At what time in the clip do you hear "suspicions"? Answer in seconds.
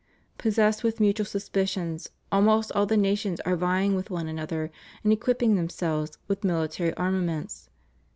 1.27-2.09